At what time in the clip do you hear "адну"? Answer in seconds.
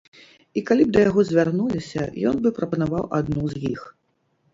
3.19-3.45